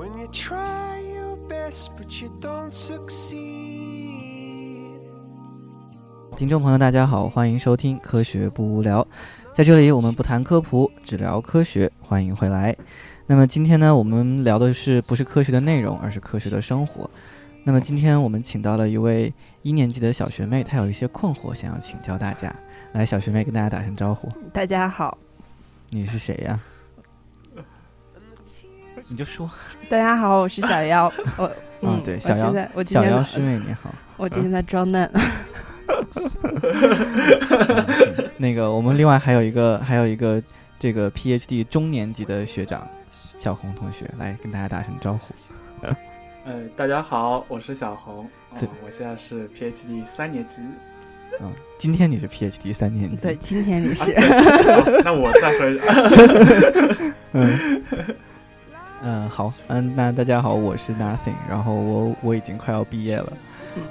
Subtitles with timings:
[0.00, 3.36] when you try your best but you don't succeed.
[6.34, 9.02] 听众朋友，大家好，欢迎收听《科学不无聊》。
[9.52, 11.92] 在这里，我们不谈科普，只聊科学。
[12.00, 12.74] 欢迎回来。
[13.26, 17.10] 那么今天呢，我们聊的是不是科学的内容，而是科学的生活。
[17.62, 22.50] 那么今天我们请到了一位一年级的小学妹，她有一些困惑，想要请教大家。
[22.92, 24.30] 来，小学妹跟大家打声招呼。
[24.50, 25.18] 大家好，
[25.90, 26.58] 你是谁呀？
[29.08, 29.48] 你就说。
[29.88, 31.12] 大家好，我是小妖。
[31.36, 31.50] 我
[31.82, 33.90] 嗯，对，小妖，我小妖师妹你好。
[34.16, 35.10] 我今天在装嫩。
[38.36, 40.40] 那个，我们另外还有一个，还有一个
[40.78, 45.34] 这个 PhD 中年级的学长小红同学，来跟大家打声招呼。
[46.44, 48.28] 呃，大家好，我是小红，
[48.58, 50.60] 对，我现在是 PhD 三年级。
[51.40, 53.16] 嗯，今天你是 PhD 三年级。
[53.16, 54.12] 对，今天你是。
[55.04, 55.84] 那我再说一下。
[57.32, 57.82] 嗯
[59.02, 63.32] 嗯，好，嗯，那大家好，我是 Nothing，然后我我已经快要毕业了。
[63.74, 63.82] 那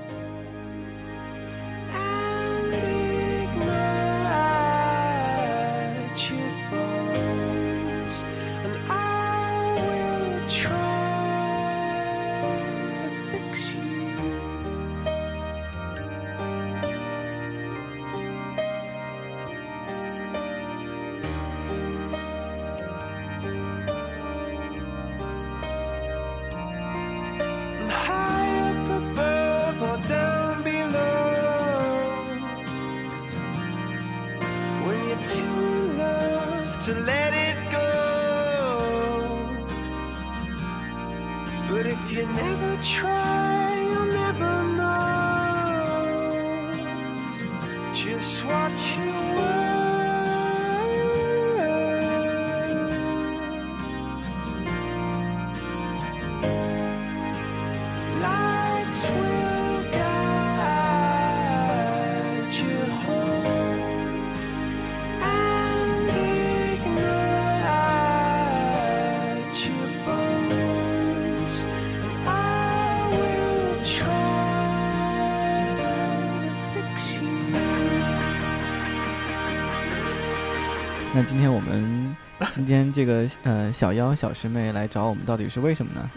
[81.29, 82.15] 今天我们
[82.49, 86.09] 今天这个呃小妖小师妹来找我们，到底是为什么呢？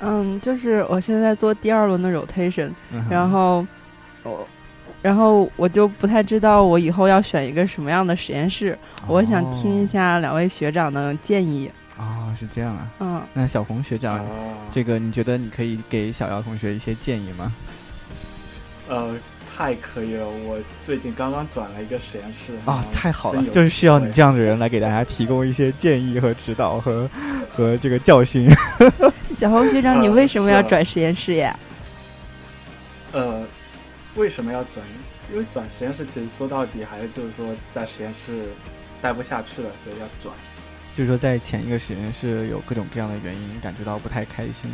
[0.00, 2.70] 嗯，就是我现在做第二轮的 rotation，
[3.08, 3.66] 然后
[4.22, 4.46] 我
[5.00, 11.70] 然后我就不太知道我以后要选一个什么样的实验室，我想听一下两位学长的建议。
[11.96, 12.90] 哦，是这样啊。
[13.00, 14.22] 嗯，那小红学长，
[14.70, 17.50] 这个你觉得你可以给小姚同学一些建议吗？
[18.86, 19.16] 呃。
[19.54, 20.26] 太可以了！
[20.26, 23.42] 我最近刚刚转了一个实验室啊，太好了！
[23.50, 27.08] 就是需要你这样的人来给大家提供一些建议和指导和
[27.50, 28.48] 和这个教训。
[29.36, 31.56] 小红学长，你为什么要转实验室呀？
[33.12, 33.44] 呃，
[34.16, 34.84] 为什么要转？
[35.30, 38.48] 因为转实验室其实说到底还是就是说在实验室
[39.00, 40.34] 待不下去了，所以要转。
[40.94, 44.70] 就是说在前一个实验室有各种各样的原因，感觉到不太开心。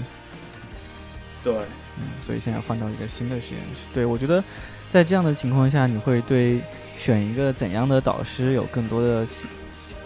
[1.42, 1.54] 对。
[2.00, 3.80] 嗯，所以现在换到一个新的实验室。
[3.92, 4.42] 对我觉得，
[4.88, 6.60] 在这样的情况下，你会对
[6.96, 9.26] 选一个怎样的导师有更多的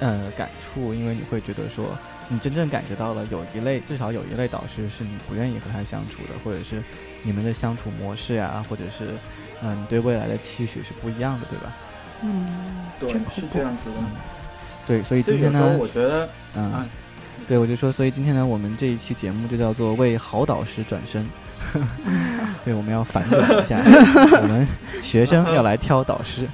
[0.01, 0.95] 呃感触？
[0.95, 1.97] 因为你会觉得说，
[2.29, 6.83] 你真正感觉到了有一类，至少有一类导师是你不愿意和他相处的，或者是
[7.23, 9.09] 你们的相处模式呀，或者是
[9.63, 11.73] 嗯，你对未来的期许是不一样的，对吧？
[12.23, 12.47] 嗯，
[12.99, 13.97] 对，是这样子的。
[14.87, 16.89] 对，所以今天呢，我觉得，嗯，
[17.47, 21.27] 对，我就说，所以今天呢，我们这一期节目就叫做为好导师转身。
[22.65, 23.79] 对，我们要反转一下，
[24.43, 24.67] 我们
[25.03, 26.47] 学生要来挑导师，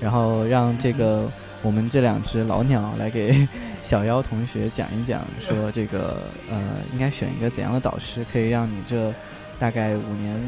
[0.00, 1.30] 然后让这个
[1.62, 3.46] 我们这两只老鸟来给
[3.82, 6.60] 小妖同学讲一讲，说这个呃，
[6.92, 9.12] 应该选一个怎样的导师，可以让你这
[9.58, 10.38] 大概五年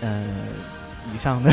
[0.00, 0.26] 呃
[1.14, 1.50] 以上的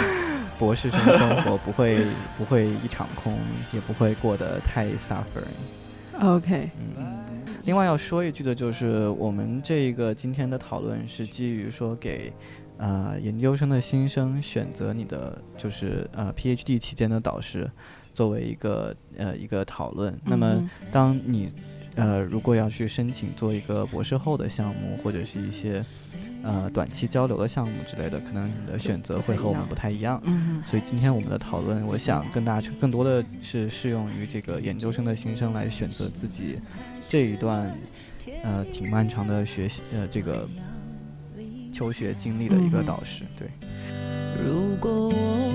[0.58, 2.06] 博士生生活不会
[2.36, 3.38] 不会一场空，
[3.72, 5.85] 也不会过得太 suffering。
[6.20, 7.16] OK，嗯。
[7.66, 12.32] 另外要说一句的就是，我们这个今天的讨论是基于说给，
[12.78, 17.68] 呃，研究生的新生选择你的就是呃 PhD 期间的导师，
[18.14, 20.16] 作为一个呃一个讨论。
[20.24, 21.48] 那么当你
[21.96, 25.84] 呃如果要去申请做一个博士后的项目或者是一些。
[26.46, 30.22] 呃，短期交流的项目之类的，可能你的选择会和我们不太一样。
[30.26, 36.60] 嗯，所以今天我们的讨论，我想跟大家、更多的是适用于这个研究生的新生来选择自己
[37.00, 37.76] 这一段
[38.44, 40.48] 呃挺漫长的学习呃这个
[41.72, 43.24] 求学经历的一个导师。
[43.36, 43.48] 对。
[44.44, 45.52] 如果我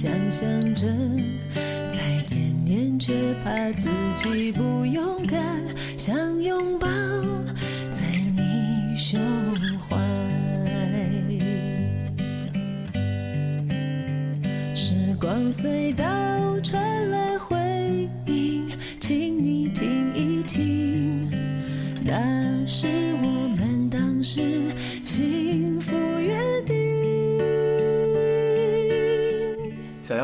[0.00, 0.86] 想象着
[1.90, 3.12] 再见面，却
[3.42, 5.60] 怕自己不勇敢，
[5.96, 6.86] 想拥抱
[7.90, 8.06] 在
[8.36, 9.18] 你胸
[9.80, 9.98] 怀。
[14.72, 16.04] 时光隧道
[16.62, 17.57] 传来回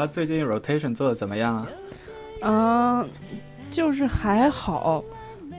[0.07, 1.67] 最近 rotation 做的怎么样啊？
[2.43, 3.09] 嗯，
[3.71, 5.05] 就是还好。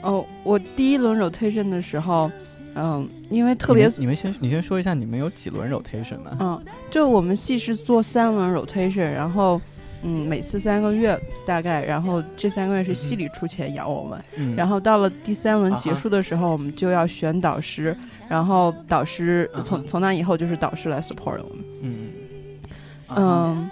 [0.02, 2.30] 哦，我第一轮 rotation 的时候，
[2.76, 6.38] 嗯，因为特别你们你们先你先说一下你们有几轮 rotation 呢？
[6.40, 6.62] 嗯，
[6.92, 9.60] 就我们系是做三轮 rotation，然后
[10.04, 17.96] 嗯，每次三个月大概，然后这三个月是系里出钱养我们，嗯然后到了第三轮结束的时候，我们就要选导师，
[18.30, 21.66] 然后导师啊从从那以后就是导师来 support 我们。
[21.82, 22.10] 嗯，
[23.08, 23.70] 啊嗯，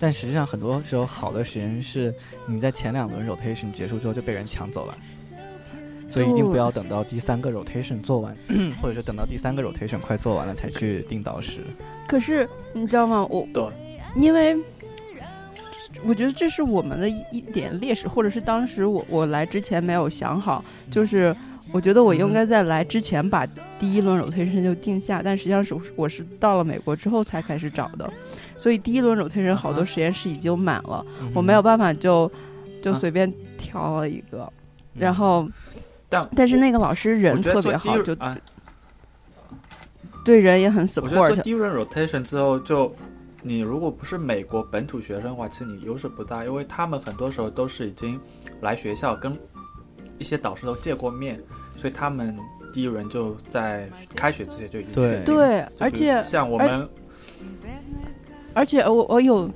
[0.00, 2.14] 但实际上很多时候好的实验室，
[2.46, 4.96] 你在前两轮 rotation 结束之后就被人抢走了。
[6.08, 8.34] 所以一定不要等到第三个 rotation 做完，
[8.80, 11.60] 或者是等到第三个 rotation 快做完了才去定导师。
[12.06, 13.26] 可是你知道吗？
[13.28, 13.64] 我对，
[14.14, 14.56] 因为
[16.04, 21.34] 我觉得这是我们的一一点劣势，或者是当时我我来之前没有想好，就是
[21.72, 23.44] 我觉得我应该在来之前把
[23.78, 28.10] 第一轮 rotation 就定下，但实际上是我是到了美国之后才开始找的，
[28.56, 32.30] 所以第一轮 rotation 好多实验室已经满了，嗯我没有办法就
[32.82, 34.52] 就啊随便挑了一个，
[34.94, 35.48] 然后
[36.08, 38.36] 但但是那个老师人特别好，就啊，
[40.24, 41.40] 对人也很 support。
[41.42, 42.94] 第一轮 rotation 之后就。
[43.42, 48.18] 你如果不是美国本土学生的话，其实你优势不大，因为他们很多时候都是已经
[48.60, 49.32] 来学校跟
[50.18, 51.40] 一些导师都见过面，
[51.76, 52.36] 所以他们
[52.72, 56.88] 第一轮就在开学之前就已经对确定对，而且像我们
[58.56, 59.50] 而且我我有，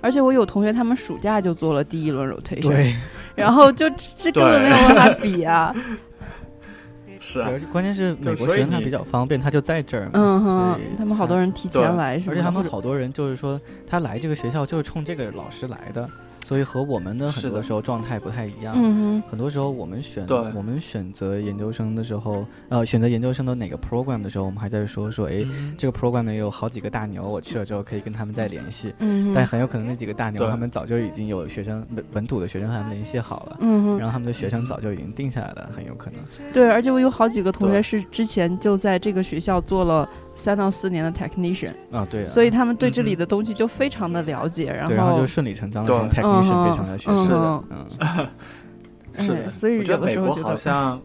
[0.00, 2.94] 而且我有同学他们暑假就做了第一轮 rotation，对，
[3.34, 5.74] 然后就这根本没有办法比啊。
[7.20, 10.10] 是啊而，且关键是美国学生他比较方便，他就在这儿嘛。
[10.12, 16.08] 嗯哼，他们好多人提前来是吧，而且他们好多人就是说，他来这个学校就是冲这个老师来的，
[16.44, 18.74] 所以和我们的很多时候状态不太一样。
[18.76, 25.74] 嗯很多时候我们选我们选择研究生的时候，呃，选择研究生的哪个 program 的时候，我们还在说说，哎，嗯。
[25.78, 28.92] 这个 program 里有好几个大牛，我去了之后可以跟他们再联系。
[28.98, 36.20] 嗯哼，但很有可能那几个大牛，他们早就已经有学生本本土的学生和他们联系好了，嗯哼，然后他们的学生早就已经定下来了，很有可能。
[36.52, 47.38] 对，而且我有好几个同学是之前就在这个学校做了三到四年的 technician，啊，对啊，所以他们对这里的东西就非常的了解，然对，然后后就顺理成章的对从 technician 变成了学嗯生。
[47.40, 47.64] 哼
[49.16, 51.00] 嗯， 是的哎，所以我觉得美国好像，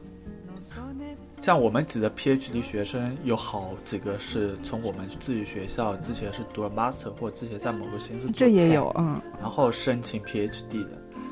[1.42, 10.90] 像我们几个 PhD 学生有好几个是从我们自己学校之前是读了 master 或之前在某个实验室做这也有，嗯然后申请 PhD 的，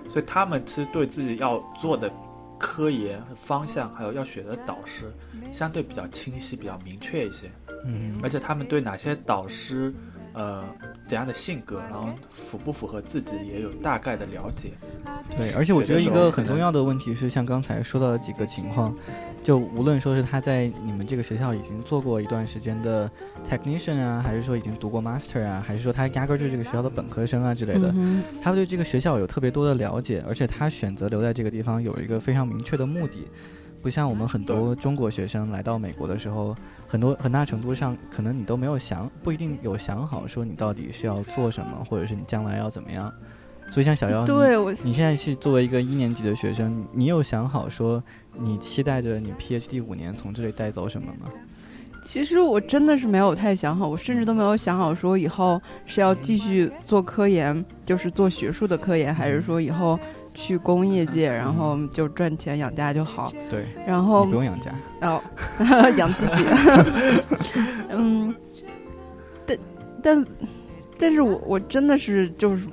[0.09, 2.11] 所以他们其实对自己要做的
[2.59, 5.11] 科研方向还有要选的导师，
[5.51, 7.51] 相对比较清晰、比较明确一些，
[7.85, 9.93] 嗯而且他们对哪些导师。
[10.37, 10.63] 呃，
[11.07, 14.69] 怎样的性格，然后符不符合自己，也有大概的了解。
[15.35, 18.95] 对，而且我觉得一个很重要的问题是，像刚才说到的几个情况，
[19.43, 23.09] 就无论说是他在你们这个学校已经做过一段时间的
[23.49, 33.27] technician 啊，还是说已经读过 master 啊，还是说他压根儿就是这个学校的本科生啊之类的，嗯他对这个学校有特别多的了解，而且他选择留在这个地方有一个非常明确的目的，
[33.81, 36.55] 不像我们很多中国学生来到美国的时候，
[36.87, 43.13] 很多很大程度上可能你都没有想，不一定有想好说你到底是要做什么，或者是你将来要怎么样。
[43.69, 48.01] 所以像小妖，你对我你现在是作为一个一年级的学生，你有想好说
[48.33, 51.29] 你期待着你 PhD 五年从这里带走什么吗？
[52.01, 59.99] 其实我真的是没有太想好，我甚至都没有想好说以后是要继续做科研，就是做学术的科研，还是说以后
[60.39, 63.33] 去工业界，然后就赚钱养家就好。
[63.49, 64.71] 对，然后不用养家。
[65.01, 65.19] 哦，
[65.97, 66.45] 养自己。
[67.89, 68.33] 嗯，
[69.47, 69.57] 但
[70.03, 70.25] 但
[70.99, 72.67] 但是我我真的是就是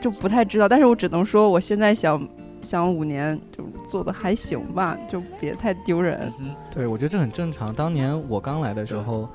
[0.00, 2.26] 就不太知道，但是我只能说我现在想
[2.62, 6.32] 想五年就做的还行吧，就别太丢人。
[6.38, 7.74] 嗯对，我觉得这很正常。
[7.74, 9.28] 当年我刚来的时候，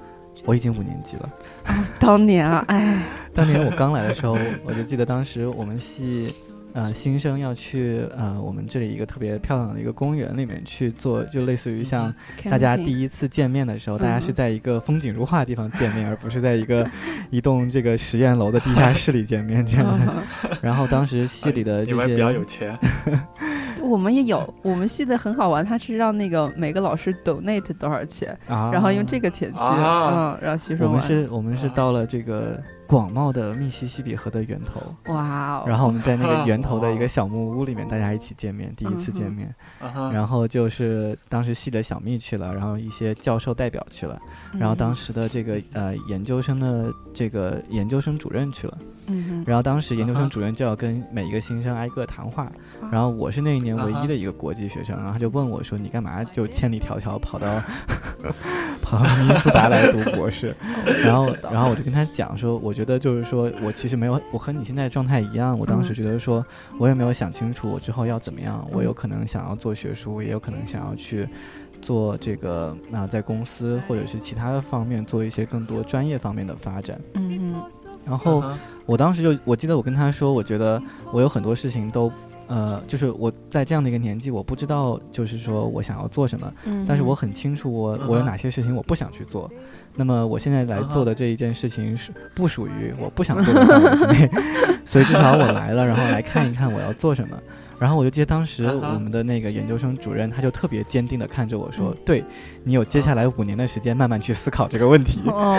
[0.46, 1.30] 我已经五年级了。
[2.00, 3.04] 当年啊，哎，
[3.36, 6.34] 当年我刚来的时候，我就记得当时我们系，
[6.74, 12.14] 呃，新生要去呃我们这里一个特别漂亮的一个公园里面去做，就类似于像
[12.50, 16.90] 大家第一次见面的时候，大家是嗯在一个风景如画的地方见面，而不是在一个
[17.30, 20.14] 一栋这个实验楼的地下室里见面这样的。
[20.62, 22.80] 然后当时系里的这些比较有些，钱，
[23.84, 30.12] 我们也有，我们系的很好玩，他是让那个每个老师 donate 多少钱，啊，然后用这个钱去，啊。
[30.14, 31.02] 嗯，让学生我们。
[31.02, 34.82] 是，我们是到了这个广袤的密西西比河的源头，
[35.14, 39.54] 哇哦，然后我们在那个源头的一个小木屋里面，大家一起见面，第一次见面。
[40.12, 44.18] 然后就是当时系的小蜜去了，然后一些教授代表去了，
[44.58, 57.62] 然后当时的这个呃研究生的这个研究生主任去了，嗯，然后当时研究生主任就要跟每一个新生挨个谈话，啊然后我是那一年唯一的一个国际学生，然后他就问我说：“你干嘛就千里迢迢跑到
[58.82, 60.56] 跑到明尼苏达来读博士？”
[61.04, 66.46] 然后然后我就跟他讲说：“我觉得就是说我其实没有，我和你现在状态一样，我当时嗯觉得说
[66.78, 71.28] 我也没有想清楚我之后要怎么样，我嗯有可能想要做学术，也有可能想要去。”
[71.82, 76.98] 做这个，那、在公司或者是其他的方面做一些更多专业方面的发展。
[77.16, 77.23] 嗯
[78.06, 78.44] 然后
[78.86, 82.12] 我当时就我记得我跟他说，我觉得我有很多事情都，
[82.48, 89.50] 呃，就是我在这样的一个年纪，我不知道就是说我想要做什么，嗯，但是我很清楚我我有哪些事情我不想去做。
[89.96, 94.30] 那么我现在来做的这一件事情是不属于我不想做的范围之内，
[94.86, 97.38] 所以至少我来了，然后来看一看我要做什么。
[97.84, 102.24] 然后我就记得当时我们的那个研究生主任，他就特别坚定的看着我说嗯：“对
[102.64, 105.58] 你有接下来五年的时间慢慢去思考这个问题。”哦，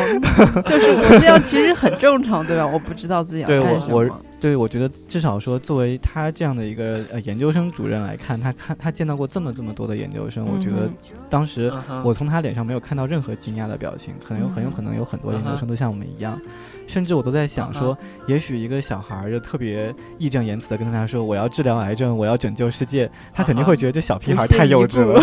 [0.64, 2.66] 就是我这样其实很正常，对吧？
[2.66, 4.20] 我不知道自己要对我我干什么。
[4.40, 10.94] 对，我觉得至少说，作为他这样的一个呃研究生主任来看，他看他见到过这么这么多的研究生，我觉得嗯
[11.30, 11.72] 当时
[12.04, 16.38] 我从他脸上没有看到任何惊讶的表情，可能有很有可能有很多研究生都像我们一样，
[16.86, 25.20] 甚至我都在想说，也许一个小孩儿就特别义正言辞的跟他说我要治疗癌症，我要拯救世界，他肯定会觉得这小屁孩儿太幼稚了，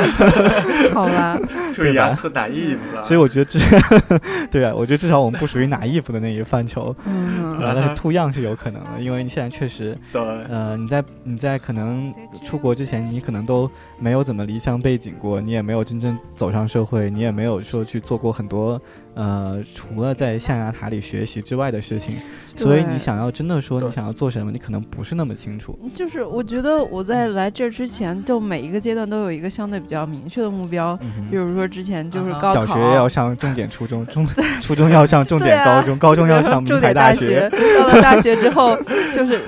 [0.94, 1.38] 好吧，
[1.72, 2.06] 就对吧？
[2.06, 3.04] 洋特打 eve 了。
[3.04, 3.58] 所以我觉得至
[4.50, 9.96] 对啊，我觉得至少我们不属于拿衣服的那一范畴，嗯但是兔样是有可能的，因为你现在确实。
[10.12, 12.12] 呃，你在你在可能
[12.44, 18.80] 出国之前，你可能都没有怎么离乡背景过，你也没有真正走上社会，你也没有说去做过很多
[19.20, 22.14] 呃，除了在象牙塔里学习之外的事情，
[22.56, 25.78] 所以你想要真的说你想要做什么，你可能不是那么清楚。
[25.94, 30.98] 就是我觉得我在来这儿之前，就每一个阶段都有一个相对比较明确的目标。
[31.02, 34.26] 嗯比如说之前就是高考，小学要上重点初中， 中
[34.62, 37.50] 初中要上重点高中，高中要上名牌重点大学。
[37.78, 38.74] 到了大学之后，
[39.14, 39.38] 就是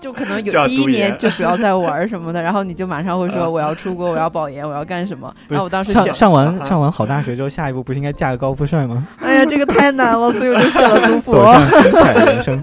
[0.00, 5.32] 就可能有 第一年就主要在玩什么的，然后你就马上会说啊我要出国，我要保研，我要干什么。
[5.46, 9.06] 不是然后我当时选，上上完上完好大学之后，下一步不是应该嫁个高富帅吗？
[9.20, 11.52] 哎呀，这个太难了，所以我就选了读博 走博。
[11.52, 12.62] 向精彩人生。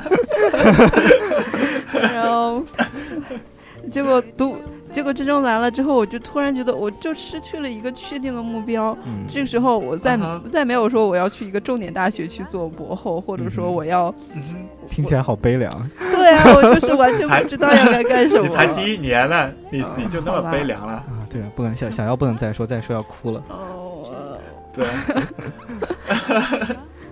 [2.14, 2.64] 然后
[3.92, 4.58] 结果读，
[4.96, 8.98] 结果真正来了之后，我就突然觉得我就失去了一个确定的目标。
[9.06, 14.16] 嗯，这个时候，我再、啊再没有说我要去一个重点大学去做博后，或者说我要，
[14.90, 15.70] 听起来好悲凉。
[16.00, 18.48] 对啊，我就是完全不知道要该干什么。
[18.48, 23.44] 你才第一年呢，你啊你就那么悲凉了，啊，对啊，不能想想要不能再说，再说要哭了。
[23.50, 24.40] 哦，呃
[24.74, 24.88] 对，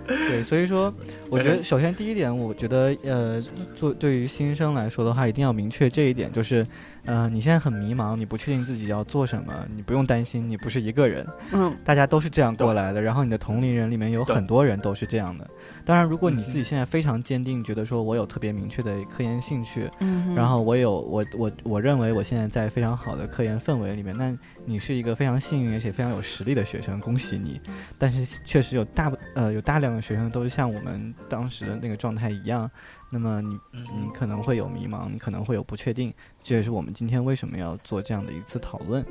[0.28, 0.90] 对，所以说，
[1.28, 3.42] 我觉得首先第一点，我觉得呃，
[3.74, 6.66] 做对于新生来说的话，一定要明确这一点，就是，
[7.06, 13.02] 呃，你现在很迷茫，你不确定自己要做什么，你不用担心，你不是一个人，嗯大家都是这样过来的。
[13.02, 15.48] 然后你的同龄人里面有很多人都是这样的。
[15.84, 27.60] 当然，如果你嗯自己现在非常坚定，觉得说我有特别明确的科研兴趣，嗯，然后我有我我我认为我现在在非常好的科研氛围里面，那你是一个非常幸运而且非常有实力的学生，恭喜你。
[27.98, 32.70] 但是确实有大部呃有大量的学生都是像我们当时的那个状态一样，
[33.14, 39.06] 那么你你可能会有迷茫，你可能会有不确定，这也是我们今天为什么要做这样的一次讨论。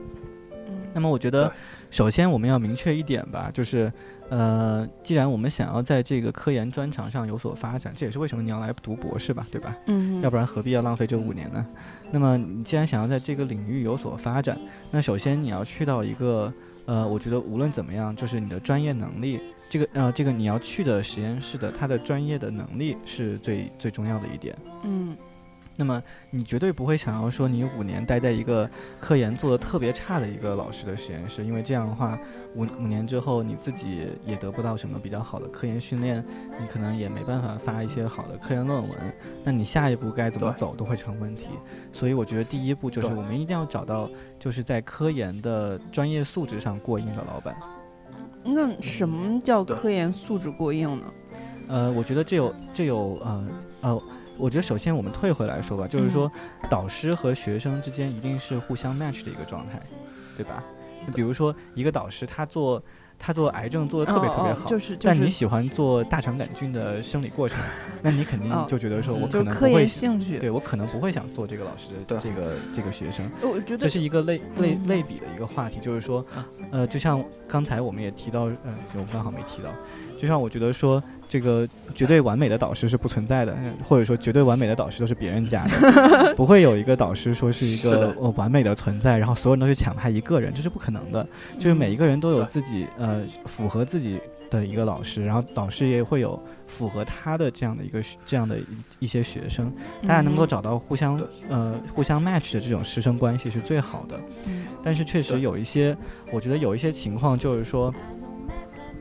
[0.93, 1.50] 那么我觉得，
[1.89, 3.91] 首先我们要明确一点吧，就是，
[4.29, 9.74] 呃，既然我们想要在这个科研专长上有所发展，这也是为什么你要来读博士吧，对吧？
[9.88, 11.65] 嗯，要不然何必要浪费这五年呢？
[12.12, 14.57] 那么你既然想要在这个领域有所发展，
[14.91, 16.53] 那首先你要去到一个，
[16.86, 19.39] 呃，我觉得无论怎么样，就是你的专业能力，
[19.70, 24.55] 这个呃，这个你要去的实验室的他的专业的能力是最最重要的一点。
[24.84, 25.15] 嗯
[25.75, 32.15] 那么你绝对不会想要说你五年待在一个科研做的特别差的一个老师的实验室，因为这样的话，
[32.53, 36.24] 五五年之后你自己也得不到什么比较好的科研训练，
[36.62, 38.91] 你可能也没办法发一些好的科研论文，
[39.43, 41.48] 那你下一步该怎么走都会成问题。
[41.91, 47.55] 所以我觉得第一步就是我们一定要找到就是在科研的专业素质上过硬的老板。
[48.43, 51.05] 那什么叫科研素质过硬呢？
[51.67, 53.47] 呃，我觉得这有这有呃
[53.81, 54.03] 呃，
[54.38, 56.31] 我觉得首先我们退回来说吧，就是说
[56.69, 59.81] 导师和学生之间一定是互相 match 的一个状态，
[60.35, 60.63] 对吧？
[61.13, 62.81] 比如说一个导师他做
[63.25, 67.58] 他做癌症做的特别特别好，哦哦就是就是但你喜欢做大肠杆菌的生理过程，
[68.01, 70.38] 那你肯定哦就觉得说我可能不会兴趣。
[70.38, 73.32] 对我可能不会想做这个老师的这个这个学生。
[73.42, 79.70] 我觉得这是一个类类嗯类比的一个话题，就是说啊，呃，就像刚才我们也提到，嗯、我刚好没提到，
[80.24, 91.27] 就像我觉得说，这个绝对完美的导师是不存在的，嗯或者说绝对完美的导师都是别人家的， 不会有一个导师说是一个是呃完美的存在，然后所有人都去抢他一个人，这是不可能的。
[91.60, 94.18] 就是每一个人都有自己呃符合自己
[94.50, 98.63] 的一个老师，然后导师也会有符合他的这样的一个学这样的一
[99.00, 99.70] 一些学生，
[100.03, 104.18] 大家能够嗯找到互相对呃互相 match 的这种师生关系是最好的。
[104.48, 105.96] 嗯但是确实有一些，
[106.32, 107.94] 我觉得有一些情况就是说，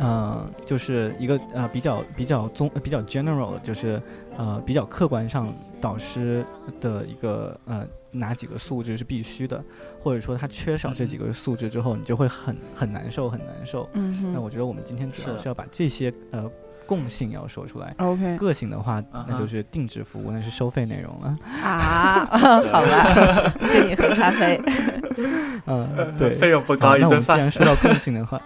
[0.03, 4.03] 呃，就是一个呃比较比较综呃比较 general，就是
[4.37, 6.45] 呃比较客观上导师
[6.81, 9.63] 的一个呃哪几个素质是必须的，
[10.01, 13.89] 或者说他缺少这几个素质之后，你就会很很难受很难受。
[13.93, 16.51] 嗯哼那我觉得我们今天主要是是要把这些呃
[16.85, 17.95] 共性要说出来。
[17.99, 21.37] OK 个性的话，那就是定制服务，那是收费内容了。
[21.63, 24.61] 啊，好吧，请你喝咖啡。
[25.67, 26.31] 嗯 对。
[26.31, 27.65] 费用不高，一顿饭那我们既然。
[27.65, 28.41] 说到共性的话，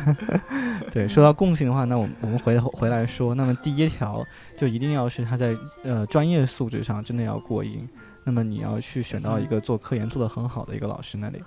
[0.90, 4.24] 对，说到共性的话，那我们我们回回来说，那么第一条
[4.56, 7.86] 就一定要是他在呃专业素质上真的要过硬，
[8.24, 11.42] 那么你要去选到一个做科研做得很好的一个老师那里。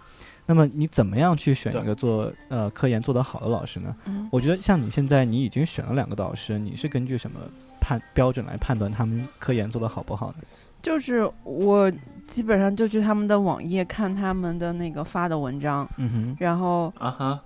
[0.48, 3.96] 那么你怎么样去选一个做呃科研做得好的老师呢？
[4.06, 7.40] 嗯我觉得像你现在你已经选了两个导师，你是根据什么
[7.82, 10.44] 判标准来判断他们科研做得好不好呢？
[10.84, 11.92] 就是我
[12.28, 17.42] 基本上就去他们的网页看他们的那个发的文章，嗯哼，然后啊哈，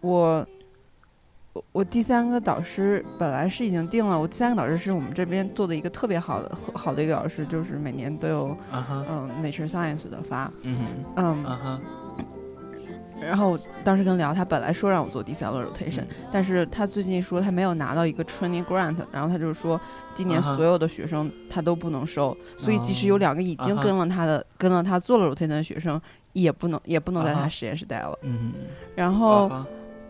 [0.00, 0.46] 我
[1.52, 10.76] 我我第三个导师本来是已经定了，我第三个导师是我们这边做的一个特别好的好的一个导师，就是每年都有嗯 Nature Science 的发，嗯
[11.16, 11.80] 哼，嗯，
[13.20, 19.78] 然后我当时跟聊，他本来说让我做第三轮 rotation，、但是他最近说他没有拿到一个 training grant，然后他就是说
[20.14, 26.00] 今年所有的学生他都不能收，所以即使有两个已经跟了他的、跟了他做了 rotation 的学生，
[26.32, 28.16] 也不能也不能在他实验室待了。
[28.22, 28.52] 嗯
[28.94, 29.50] 然后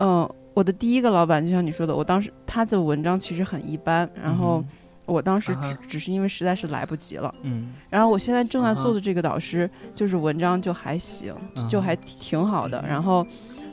[0.00, 4.64] 嗯，我的第一个老板就像你说的，我当时他的文章其实很一般，然后
[5.06, 7.32] 我当时只、只是因为实在是来不及了。
[7.42, 7.68] 嗯。
[7.88, 12.80] 然后我现在正在做的这个导师，就是文章就还行，嗯就还挺挺好的。
[12.80, 13.26] 嗯然后，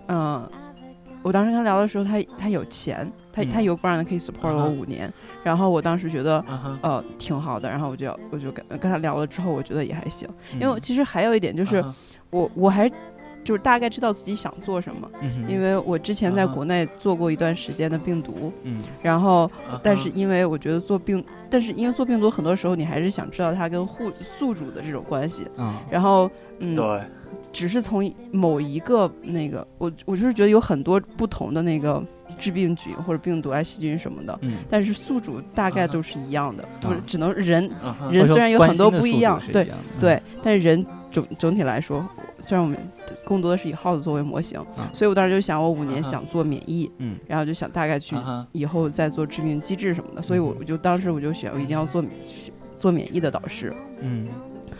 [0.07, 0.49] 嗯、
[1.23, 5.11] 我当时跟他聊的时候，他他有钱，他他嗯有 grant 可以 support 我五年。
[5.43, 6.43] 然后我当时觉得。
[6.81, 11.83] 呃，挺好的，然后我就我就跟跟他聊了之后，我觉得也还行，嗯，因为其实还有一点就是
[12.31, 12.91] 我我还
[13.47, 18.81] 就是大概知道自己想做什么，嗯因为我之前在国内做过一段时间的病毒，嗯。
[19.01, 19.49] 然后
[19.81, 26.29] 但是因为我觉得做病，但是因为做病毒很多时候你还是想知道它跟护宿主的这种关系，嗯然后
[26.59, 27.01] 嗯，对，
[27.53, 32.03] 只是从某一个那个，我我就是觉得有很多不同的那个
[32.37, 42.05] 致病菌或者病毒啊细菌什么的，嗯，但是宿主大概都是一样的，不是只能人啊，人虽然有很多不一样对对对，但是人总整体来说，
[42.39, 42.77] 虽然我们
[43.27, 48.15] 更多的是以耗子作为模型，啊所以我当时就想，我五年想做免疫，嗯然后就想大概去
[48.53, 52.01] 以后再做致命机制什么的，所以我嗯我就当时我就选，我一定要做
[52.79, 53.73] 做免疫的导师。
[53.99, 54.25] 嗯，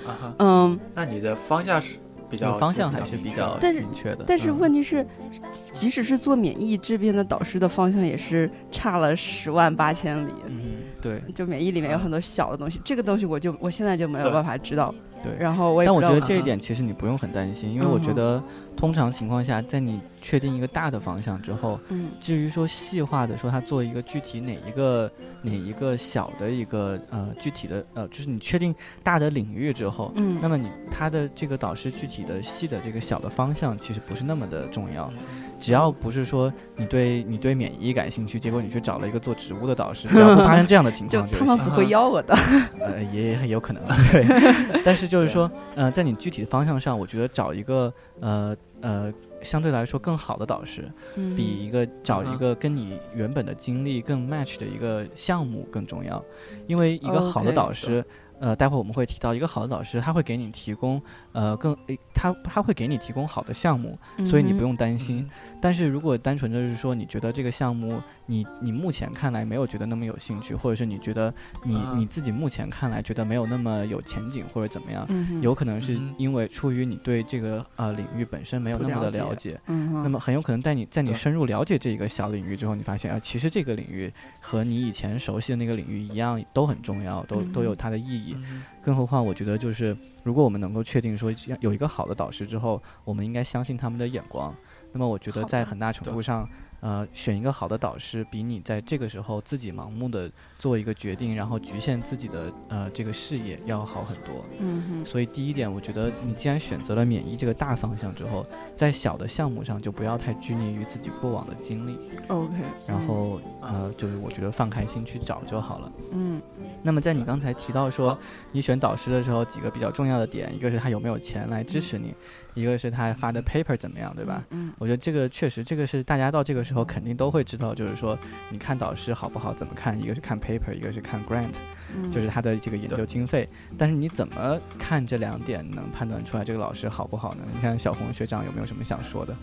[0.06, 1.96] 啊哈，嗯，那你的方向是
[2.30, 5.06] 比较方向还是比较但是明确的，但是嗯问题是，
[5.52, 10.32] 即即使是做免疫这边的导师的方向也是差了十万八千里。
[10.46, 14.94] 嗯对就免疫里面有很多小的东西，这个东西我就我现在就没有办法知道。
[15.24, 15.34] 对。
[15.40, 18.42] 然后我也但我觉得这一点其实你不用很担心，因为我觉得
[18.76, 35.12] 通常情况下，在你确定一个大的方向之后，嗯至于说细化的说它做一个具体哪一个哪一个小的一个呃具体的呃，就是你确定大的领域之后，嗯，那么你他的这个导师具体的细的这个小的方向其实不是那么的重要，
[35.60, 41.46] 只要不是说你对你对免疫感兴趣，结果你去找了一个做植物的导师，只要不发生这样的情况就行。
[41.46, 42.36] 他们不会邀我的。
[42.80, 44.82] 呃，也很有可能， 对。
[44.84, 51.36] 但是就是说，呃，在你具体的方向上，我觉得找一个呃呃相对来说更好的导师，嗯。
[51.36, 56.24] 比一个找一个跟你原本的经历更 match 的一个项目更重要，
[56.68, 58.04] 因为一个好的导师。
[58.40, 65.28] 呃，待会儿我们会提到一个好的老师，他会给你提供，呃，更，诶他他会给你提供好的项目，所以你不用担心。
[65.60, 79.62] 但是如果单纯的是说，你觉得这个项目你你目前看来没有觉得那么有兴趣，或者是你觉得你啊你自己目前看来觉得没有那么有前景或者怎么样，嗯有可能是因为出于你对这个呃领域本身没有那么的了解了解。
[79.66, 88.27] 嗯，那么很有可能在你在你深入了解这一个小领域之后，你发现啊，其实这个领域和你以前熟悉的那个领域一样，都很重要，都都有它的意义。
[88.36, 94.54] 嗯更何况，我觉得就是如果我们能够确定说有一个好的导师之后，我们应该相信他们的眼光。
[94.94, 104.46] 那么我觉得在很大程度上，呃，选一个好的导师，比你在这个时候自己盲目的做一个决定，然后局限自己的呃这个视野要好很多。
[104.60, 112.54] 嗯哼，所以第一点，我觉得你既然选择了免疫这个大方向之后，在小的项目上就不要太拘泥于自己过往的经历，OK，
[112.88, 115.92] 然后嗯呃，就是我觉得放开心去找就好了。
[116.12, 116.42] 嗯
[116.84, 118.18] 那么在你刚才提到说，
[118.52, 122.14] 你选导师的时候几个比较重要的点，一个是他有没有钱来支持你，
[122.58, 124.44] 一个是他发的 paper 怎么样，对吧？
[124.50, 128.18] 嗯我觉得这个确实，这个是大家到这个时候肯定都会知道，就是说
[128.50, 131.54] 你看导师好不好，怎么看，一个是看 paper，一个是看 grant，
[131.96, 133.48] 嗯，就是他的这个研究经费。
[133.78, 137.44] 但是你怎么看这两点能判断出来这个老师好不好呢？
[137.54, 139.36] 你看小红学长有没有什么想说的？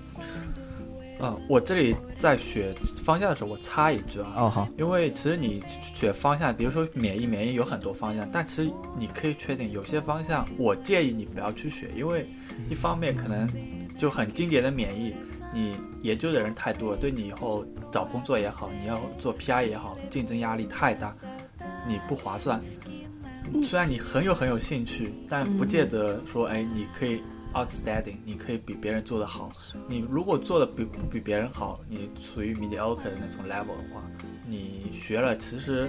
[1.21, 2.75] 嗯，我这里在选
[3.05, 5.63] 方向的时候，我插一句啊，哦，好，因为其实你
[5.95, 12.27] 选方向，比如说免疫，免疫有很多方向，但其实你可以确定有些方向，我建议你不要去选，因为
[12.69, 13.49] 一方面可能
[13.97, 15.15] 就很经典的免疫，
[15.53, 21.15] 你研究的人太多了，对你以后找工作也好，你要做 PR 也好，竞争压力太大，
[21.87, 22.61] 你不划算。
[23.63, 27.23] 虽然你很有很有兴趣，但不见得说，哎，你可以
[27.55, 29.51] outstanding，你可以比别人做得好。
[29.87, 34.03] 你如果做的比不比别人好，你处于 mediocre 的那种 level 的话，
[34.47, 35.89] 你学了，其实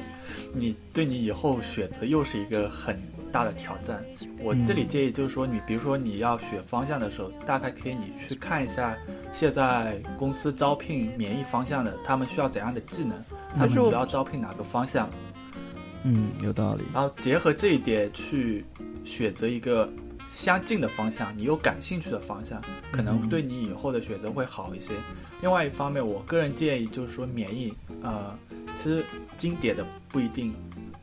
[0.53, 2.97] 你对你以后选择又是一个很
[3.31, 4.03] 大的挑战。
[4.39, 8.95] 我这里建议就是说，你比如说你要选方向的时候，大概可以你去看一下
[9.33, 13.17] 现在公司招聘免疫方向的，他们需要怎样的技能，
[13.57, 15.09] 他们主要招聘哪个方向，
[16.03, 16.83] 嗯，有道理。
[16.93, 18.63] 然后结合这一点去
[19.03, 19.91] 选择一个
[20.35, 24.93] 相近的方向，你又感兴趣的方向，可能对你以后的选择会好一些。
[25.41, 28.37] 另外一方面，我个人建议就是说，免疫，呃，
[28.75, 29.03] 其实
[29.37, 30.53] 经典的不一定，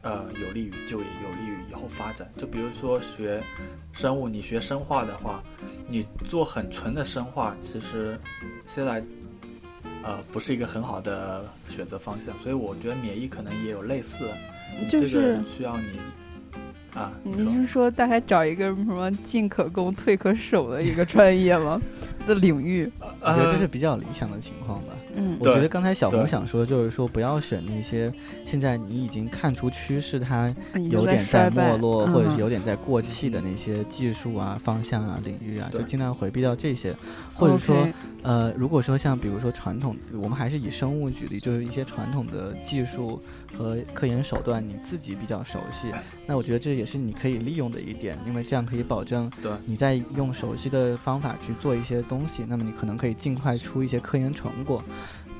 [0.02, 2.30] 呃，有利于就业，有利于以后发展。
[2.36, 3.42] 就比如说学
[3.92, 5.42] 生物，你学生化的话，
[5.88, 8.18] 你做很纯的生化，其实
[8.66, 9.02] 现在。
[10.04, 14.28] 呃，不是一个很好的选择方向，所以我觉得免疫可能也有类似，
[14.90, 15.90] 这就是个需要你
[16.94, 21.80] 啊，您是说大概找一个什么进可攻退可守的一个专业吗？
[22.26, 22.90] 的领域？
[23.20, 24.92] 我觉得这是呃比较理想的情况吧。
[25.14, 25.36] 嗯。
[25.40, 28.12] 我觉得刚才小红想说的就是说，不要选那些
[28.46, 30.54] 现在你已经看出趋势，它
[30.90, 36.94] 有点在没落，或者是嗯有点在过气的那些技术啊、方向啊、领域啊，就尽量回避掉这些。
[37.34, 37.88] 或者说
[38.22, 43.20] 呃，如果说像比如说传统，我们还是以生物举例，就是一些传统的技术
[43.58, 45.92] 和科研手段，你自己比较熟悉，
[46.24, 49.50] 那我觉得这也是你可以利用的一点，因为这样可以保证对。
[49.66, 54.84] 你在用熟悉的方法去做一些东西，那么你可能可以尽快出一些科研成果。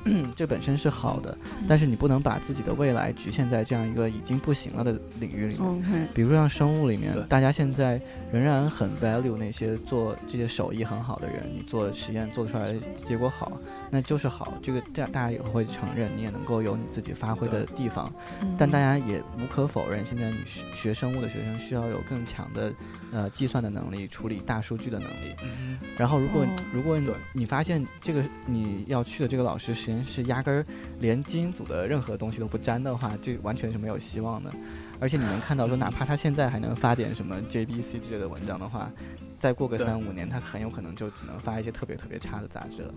[0.35, 1.37] 这本身是好的，
[1.67, 5.69] 但是你不能把自己的未来局限在这样一个已经不行了的领域里面。
[5.69, 13.51] OK，比如说像生物里面，大家现在仍然很 value 那些做这些手艺很好的人，你做实验做出来的结果好，
[13.95, 18.11] 那就是好，这个大大家也会承认，你也能够有你自己发挥的地方。
[18.41, 22.73] 嗯但大家也无可否认，现在你学学生物的学生需要有更强的
[23.11, 25.35] 呃计算的能力，处理大数据的能力。
[25.43, 26.99] 嗯然后如果、哦如果
[27.33, 30.65] 你发现这个你要去的这个老师实验室压根儿
[30.99, 34.51] 连基因组的任何东西都不沾的话，这完全是没有希望的。
[34.99, 38.91] 而且你能看到说，哪怕他现在还能发点什么 JBC 之类的文章的话，
[39.37, 42.93] 再过个三五年，他很有可能就只能发一些特别特别差的杂志了。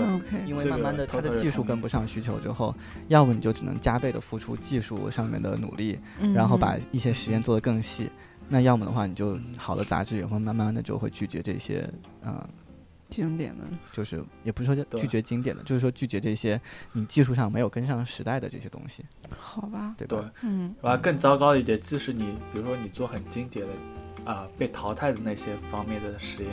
[0.00, 2.74] 对 OK，因为慢慢的他偷偷的技术跟不上需求之后，
[3.08, 8.10] 要么你就只能加倍的付出技术上面的努力，嗯然后把一些实验做得更细。
[8.48, 11.86] 那要么的话，你就好的杂志也会慢慢的就会拒绝这些，
[12.24, 12.42] 嗯、
[13.10, 16.58] 经典的，就是也不是说拒绝经典的，就是说拒绝这些
[16.94, 19.04] 你技术上没有跟上时代的这些东西，
[19.36, 19.94] 好吧？
[19.98, 23.72] 对对吧？，嗯然后更糟糕一点，就是你比如说你做很经典的
[24.24, 26.50] 啊、被淘汰的那些方面的实验，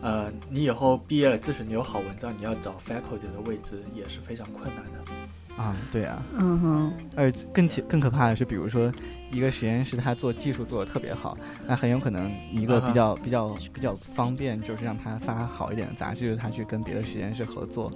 [0.00, 5.62] 呃，你以后毕业了，即使你有好文章，你要找 faculty 的位置也是非常困难的。
[5.62, 6.22] 啊，对啊。
[6.36, 8.92] 嗯哼，而更其更可怕的是，比如说
[9.32, 17.90] 一个实验室，他做技术做的特别好，那很有可能一个比较、比较比较方便，就是让他发好一点的杂志，就是它去跟别的实验室合作。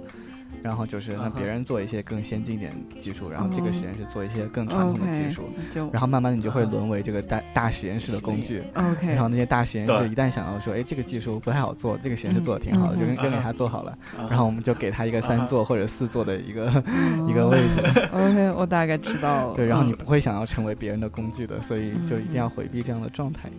[0.63, 8.63] 然后就是让别人做一些更先进一点的技术，然后这个哦实验室做一些更传统的技术，就然后慢慢的你就会啊沦为这个大大实验室的工具。
[8.73, 17.99] OK，然后那些大实验室一旦想到说，哎，这个技术不太好做，这个实验室做的挺好的，嗯就扔给啊他做好了，啊然后我们就给他一个三啊座或者四座的一个哦一个位置。
[18.13, 19.55] OK，我大概知道了。
[19.55, 23.49] 对，然后你不会想要成为别人的工具的，所以就一定嗯要回避这样的状态。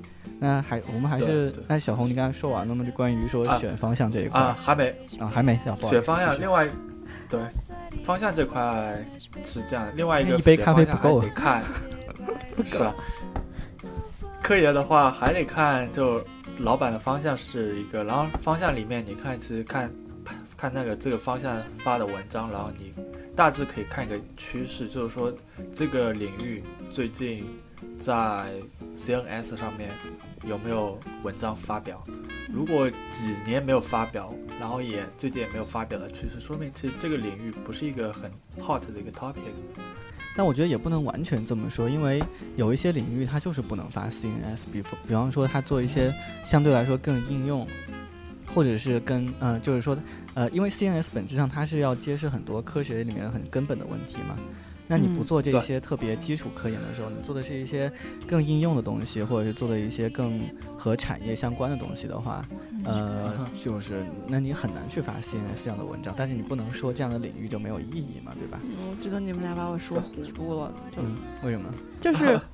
[0.40, 2.84] 那还我们还是那小红，你刚才说完了吗？
[2.84, 4.88] 就关于说啊选方向这一块啊，还没
[5.18, 6.66] 啊，还没，选方向，另外
[7.28, 7.40] 对
[8.04, 9.04] 方向这块
[9.44, 11.62] 是这样，另外一个一杯咖啡不够还得看，
[12.66, 12.94] 是吧？
[14.42, 16.22] 科研的话还得看，就
[16.58, 19.90] 老板的方向是一个，然后方向里面你看，其实看
[20.56, 22.92] 看那个这个方向发的文章，然后你
[23.34, 25.32] 大致可以看一个趋势，就是说
[25.74, 27.46] 这个领域最近
[27.98, 28.14] 在
[28.94, 29.90] CNS 上面
[30.46, 32.02] 有没有文章发表。
[32.52, 38.30] 如果几年没有发表，然后也最近也没有发表的趋势，说明其实这个领域不是一个很
[38.60, 39.40] hot 的一个 topic。
[40.36, 42.22] 但我觉得也不能完全这么说，因为
[42.56, 46.12] 有一些领域它就是不能发 CNS，比比方说它做一些
[46.44, 47.66] 相对来说更应用，
[48.52, 49.96] 或者是跟呃，就是说
[50.34, 54.36] 呃，因为 CNS 本质上它是要揭示很多科学里面很根本的问题嘛。
[54.86, 57.90] 那你不做这些特别基础科研的时候，你做的是一些
[58.26, 60.42] 更应用的东西，或者是做的一些更
[60.76, 62.44] 和产业相关的东西的话，
[62.84, 66.14] 呃，就是那你很难去发 CNS 这样的文章。
[66.16, 68.60] 但是你不能说这样的领域就没有意义嘛，对吧？
[68.62, 70.72] 我觉得你们俩把我说糊涂了。
[70.98, 71.70] 嗯，为什么？
[72.00, 72.38] 就是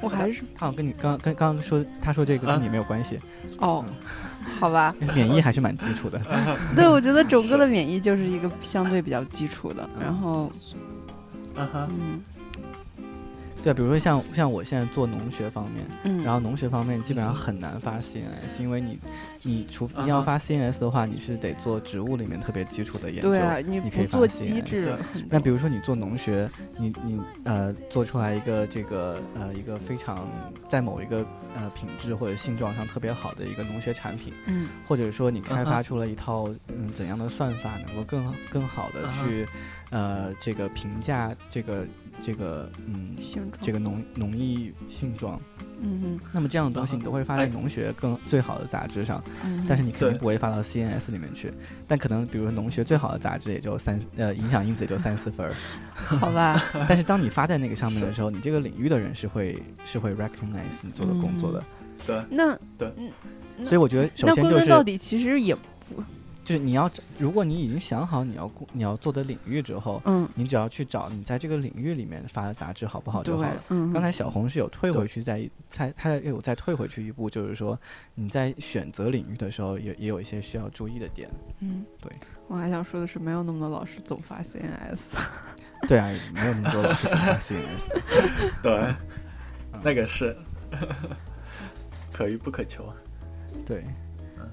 [0.00, 3.18] 我还是他好像跟你刚跟刚刚说，他说这个跟你没有关系。
[3.58, 3.84] 哦。
[4.58, 6.20] 好吧，免疫还是蛮基础的。
[6.76, 9.88] 对，我觉得整个的免疫就是一个相对比较基础的。
[10.00, 10.50] 然后，
[11.56, 12.20] 嗯。
[13.62, 18.98] 对，比如说像像我现在做农学方面，嗯，然后农学方面基本上很难发 CNS，因为你，
[19.42, 24.94] 你除你要发 CNS 的话，你是得做植物里面特别基础的研究，对啊，你可以做机制。
[25.28, 30.26] 那比如说你做农学，你你呃做出来一个这个呃一个非常
[30.68, 31.18] 在某一个
[31.54, 39.46] 呃品质或者性状上特别好的一个农学产品，嗯，或者说你开发出了一套嗯怎样的算法能够更更好的去
[39.90, 41.86] 呃这个评价这个。
[42.18, 43.14] 这个嗯，
[43.60, 45.40] 这个农农艺性状，
[45.80, 49.22] 嗯嗯，那么这样的东西你都会发在农学更最好的杂志上，
[49.68, 51.52] 但是你肯定不会发到 CNS 里面去。
[51.86, 55.54] 但可能比如说农学最好的杂志也就三呃影响因子也就三四分儿，
[55.94, 56.62] 好吧。
[56.88, 61.64] 但是当你发在那个上面的时候， 你这个领域的人是会是会 recognize 你做的工作的。
[62.06, 62.92] 对，那对，
[63.64, 65.56] 所以我觉得首先就是到底其实也。
[66.50, 73.64] 就是你要，如果你已经想好你要你要做的领域之后，嗯，你只要去找你在这个领域里面发的杂志好不好就好了。
[73.68, 77.78] 嗯，刚才小红是有退回去，再再他有再退回去一步，就是说
[78.16, 81.30] 你在选择领域的时候，也也有一些需要注意的点。
[81.60, 82.10] 嗯，对。
[82.48, 85.14] 我还想说的是，没有那么多老师总发 CNS。
[85.86, 87.88] 对啊，没有那么多老师总发 CNS。
[88.60, 88.94] 对，
[89.84, 90.36] 那个是
[92.12, 92.96] 可遇不可求啊。
[93.64, 93.84] 对。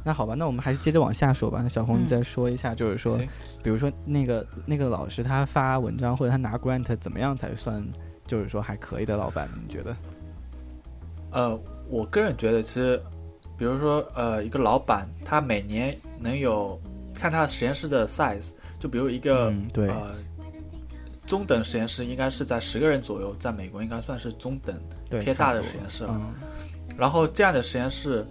[0.08, 1.60] 那好吧，那我们还是接着往下说吧。
[1.62, 3.20] 那小红，你再说一下，就是说，
[3.62, 7.86] 比如说那个那个老师他发文章或者他拿 grant 怎么样才算，
[8.26, 9.50] 就是说还可以的老板？
[9.62, 9.94] 你觉得？
[11.32, 12.98] 呃，我个人觉得，其实，
[13.58, 16.80] 比如说，呃，一个老板他每年能有
[17.14, 18.46] 看他实验室的 size，
[18.80, 20.16] 就比如一个对呃
[21.26, 26.34] 中等实验室应该是在十个人左右，在美国应该算是中等偏大的实验室了。
[26.98, 28.26] 然后这样的实验室。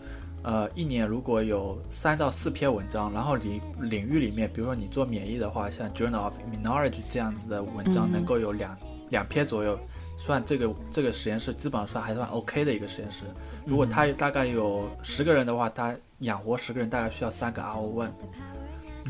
[0.46, 8.72] 呃，一年如果有三到四篇文章，然后领领域里面，比如说你做免疫的话，像 Journal of Immunology 这样子的文章，能够有两
[9.10, 9.76] 两篇左右，
[10.16, 13.24] 算这个这个实验室基本上算还算 OK 的一个实验室。
[13.64, 18.10] 如果他大概有十个人的话，他养活十个人大概需要三个 RO one。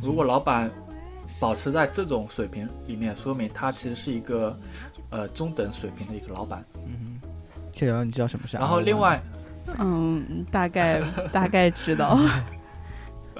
[0.00, 0.70] 如果老板
[1.38, 4.58] 保持在这种水平里面，说明他其实是一个
[5.10, 6.64] 呃中等水平的一个老板。
[6.76, 7.20] 嗯，
[7.72, 8.56] 这个，你知道什么是？
[8.56, 9.22] 然后另外。
[9.78, 11.00] 嗯，大概
[11.32, 12.18] 大概知道。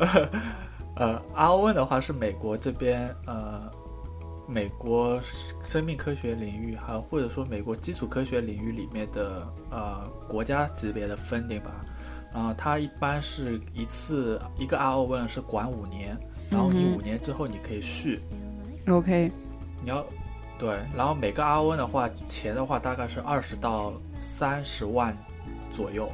[0.97, 3.71] 呃，R O N 的话是美国这边呃，
[4.49, 5.21] 美国
[5.67, 11.85] 生命科学领域，还有或者说美国基础科学领域里面的呃国家级别的分定吧。
[12.33, 16.19] 然后它一般是一次一个 R O N 是管五年，
[16.51, 18.19] 然后你五年之后你可以续。
[18.89, 19.31] OK。
[19.83, 20.05] 你要
[20.59, 25.17] 对，然后每个 R O N 的话钱的话大概是二十到三十万。
[25.77, 26.11] 左右。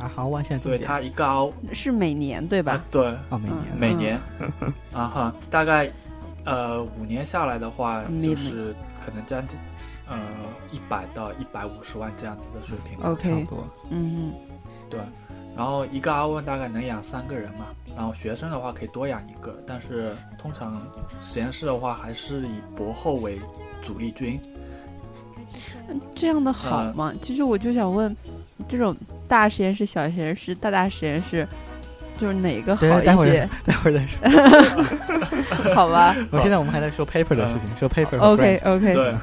[0.00, 1.52] 啊，好，万现对它一高。
[1.72, 2.82] 是每年对吧？
[2.90, 3.60] 对，哦，每年。
[3.78, 4.18] 每年。
[4.92, 5.88] 啊哈，大概
[6.44, 8.74] 呃五年下来的话，就是
[9.06, 9.56] 可能将近
[10.08, 10.18] 呃
[10.72, 14.32] 一百到一百五十万这样子的水平，OK，差不多，嗯，
[14.90, 14.98] 对，
[15.56, 20.72] 然后一个阿问大概能养三个人嘛，然后学生的话可以多养一个，但是通常
[21.22, 23.38] 实验室的话还是以博后为
[23.80, 24.40] 主力军，
[26.16, 27.14] 这样的好吗？
[27.22, 28.12] 其实我就想问。
[28.68, 28.96] 这种
[29.28, 31.46] 大实验室、小实验室、大大实验室，
[32.18, 32.88] 就是哪个好一
[33.28, 33.48] 些？
[33.64, 34.18] 待会儿再说。
[35.74, 36.14] 好吧。
[36.30, 38.18] 我现在我们还在说 paper 的事情，说 paper。
[38.18, 38.94] OK OK。
[38.94, 39.14] 对。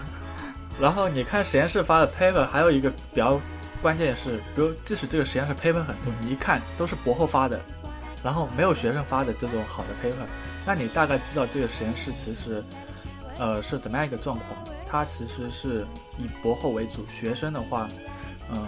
[0.79, 3.39] 然后你看实验室发的 paper，还有一个比较
[3.81, 7.59] 关键是，比如即使这个实验室 paper 很多，你一看都是博后发的，
[8.23, 10.15] 然后没有学生发的这种好的 paper，
[10.65, 12.63] 那你大概知道这个实验室其实，
[13.37, 14.49] 呃，是怎么样一个状况？
[14.89, 15.85] 它其实是
[16.17, 17.87] 以博后为主，学生的话，
[18.53, 18.67] 嗯。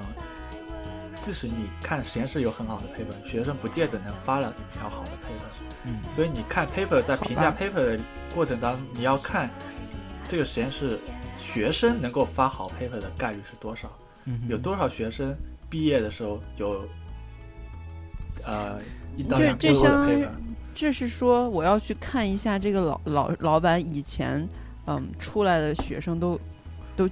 [1.23, 5.61] 即使你看实验室有很好的 paper，学生不见得能发了比较好的 paper。
[5.85, 7.99] 嗯，所以你看 paper 在评价 paper 的
[8.35, 9.49] 过程当中，你要看
[10.27, 10.99] 这个实验室
[11.39, 13.89] 学生能够发好 paper 的概率是多少，
[14.25, 15.33] 嗯有多少学生
[15.69, 16.85] 毕业的时候有
[18.43, 18.77] 呃
[19.15, 20.29] 一到这两个的 paper。
[20.75, 24.45] 这是说我要去看一下这个老老老板以前
[24.87, 26.39] 嗯出来的学生都
[26.95, 27.07] 都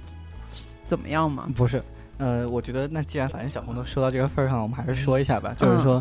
[0.84, 1.48] 怎么样吗？
[1.56, 1.82] 不是，
[2.22, 5.52] 呃，我觉得那既然反正小红都说到这个份儿上了，我们还是说一下吧。
[5.52, 6.00] 嗯就是说，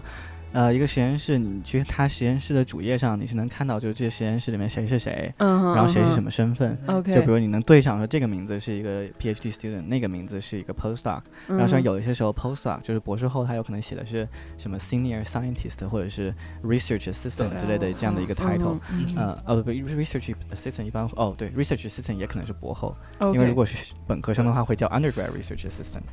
[0.53, 6.77] 呃，一个实验室，你去他实验室的主页上，你是能看到，就是这实验室里面谁是谁，然后谁是什么么身份。
[6.87, 16.33] ？OK，就比如你能对上说这个名字是一个 PhD student，那个名字是一个 postdoc，嗯，然后像有一些时候 postdoc 就是博士后，他有可能写的是什么 senior scientist 或者是
[16.63, 18.79] research assistant 之类的这样的一个 title。
[19.15, 26.03] 呃，呃不不，research assistant 一般哦，对，research assistant 也可能是博后，嗯因为如果是本科生的话，会叫 undergrad research assistant。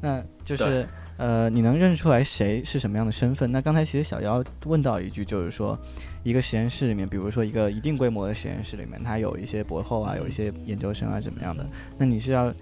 [0.00, 3.50] 那就是呃，你能认出来谁是什么样的身份？
[3.50, 5.78] 那刚才其实小妖问到一句，就是说，
[6.22, 11.66] 一个实验室里面，比如说一个一定规模的实验室里面，它有一些博后啊，有一些研究生啊，怎么样的？
[11.96, 12.52] 那你是要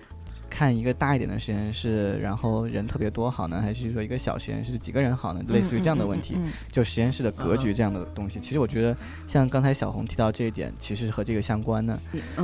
[0.50, 5.42] 看一个大一点的实验室，然后人特别多好呢，还是说一个小实验室几个人好呢？
[5.48, 6.35] 类似于这样的问题。
[6.37, 11.98] 嗯嗯嗯就实验室的格局这样的东西，其实我觉得像刚才小红提到这一点，其实和这个相关的。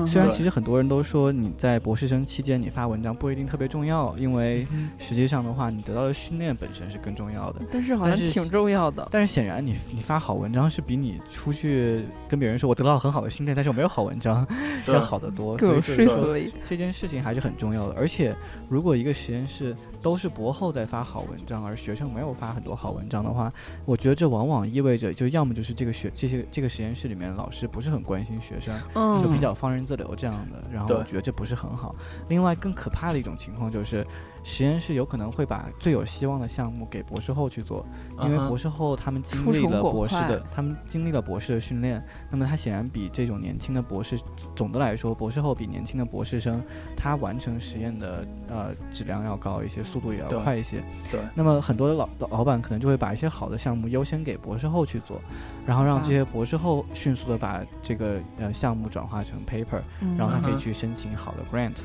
[0.07, 4.67] 虽然其实很多人都说你在博士生期间你发文章不一定特别重要，因为
[4.99, 7.61] 实际上的话，你得到的训练本身是更重要的。
[7.71, 9.09] 但是好像是挺重要的。
[9.11, 14.47] 但是显然你你发好文章是比你出去跟别人说我得到很好的训练，但是我没有好文章
[14.87, 15.59] 要好得多。
[15.59, 16.53] 说服力。
[16.65, 18.00] 这件事情还是很重要的。
[18.01, 18.35] 而且
[18.69, 23.53] 如果一个实验室都是博后在发好文章，而学生没有发很多好文章的话，
[23.85, 31.95] 我觉得这往往意味着就要么就是这个学这些这个实验室里面老师不是很关心学生，嗯，就比较放任自流这样的，然后我觉得这不是很好。
[32.29, 34.07] 另外，更可怕的一种情况就是，
[34.43, 37.85] 实验室有可能会把最有希望的项目给博士后去做，
[38.23, 44.19] 因为博士后他们经历了博士的，他们经历了博士的训练，那么他显然比这种年轻的博士，
[44.57, 46.63] 总的来说，博士后比年轻的博士生，
[46.97, 50.83] 他完成实验的呃质量要高一些，速度也要快一些。
[51.11, 55.21] 对，那么很多的老老板可能就会把一些好的项目优先给博士后去做，
[55.67, 56.03] 然后让啊。
[56.03, 60.17] 这些博士后迅速的把这个呃项目转化成 paper，嗯。
[60.17, 61.77] 然后他可以去申请好的 grant。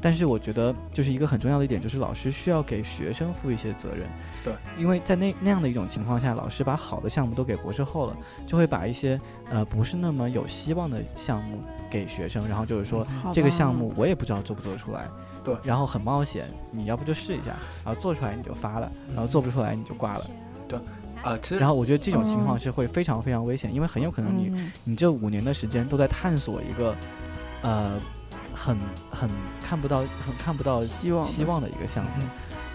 [0.00, 4.06] 但是我觉得就是一个很重要的一点，就是老师需要给学生负一些责任。
[4.44, 15.08] 对，因为在那那样的一种情况下，老师把好的项目都给博士后了，就会把一些呃不是那么有希望的项目给学生，然后就是说这个项目我也不知道做不做得出来，
[15.42, 15.56] 对。
[15.62, 20.24] 然后很冒险，你要不就试一下，然后做出来你就发了，然后做不出来你就挂了。
[20.66, 20.78] 对。
[21.24, 24.70] 啊，其实然后我觉得这种情况哦是会非常非常危险，因为很有可能你嗯。
[24.84, 26.94] 你这五年的时间都在探索一个，
[27.62, 27.98] 呃，
[28.58, 28.76] 很
[29.10, 29.30] 很
[29.62, 32.10] 看不到、很看不到希望希望的一个项目。
[32.20, 32.30] 嗯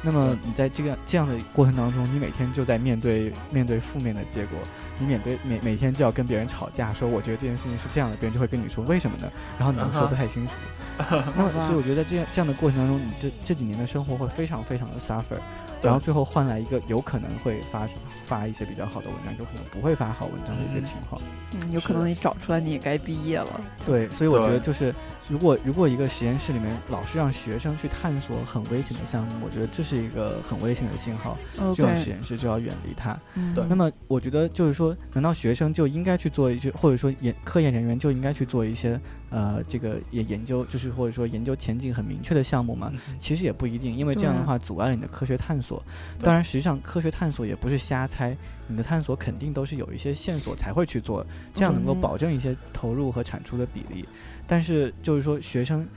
[0.06, 4.60] 那么你在这个这样的过程当中，你每天就在面对面对负面的结果，
[5.00, 9.32] 你面对每每天就要跟别人吵架，说我觉得这件事情是这样的，别人就会跟你说为什么呢？
[9.58, 10.52] 然后你又说不太清楚。
[11.00, 15.40] 那么所以我觉得这样这样的过程当中，你这这几年的生活会非常非常的 suffer，对
[15.84, 17.88] 然后最后换来一个有可能会发
[18.26, 21.22] 发一些比较好的文章，有可能不会发好文章的一个嗯情况。
[21.22, 23.62] 嗯有可能你找出来你也该毕业了。
[23.86, 24.94] 对，所以我觉得就是，
[25.30, 31.38] 如果如果一个实验室里面老是让学生去探索很危险的项目，我觉得这是一个很危险的信号，
[31.76, 33.18] 这种实验室就要远离它。
[33.36, 39.00] 嗯对那么我觉得就是说，难道学生就应该去做一些，或者说研科研人员就应该去做一些
[39.34, 42.94] 呃这个也研究，就是或者说研究前景很明确的项目嘛？
[43.20, 45.84] 其实也不一定，因为这样的话阻碍了你的科学探索。
[46.20, 54.08] 对当然，实际上科学探索也不是瞎猜，你的探索肯定都是有一些线索才会去做，这样能够嗯保证一些投入和产出的比例。
[54.46, 55.88] 但是就是说，学生